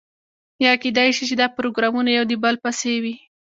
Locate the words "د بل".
2.29-2.55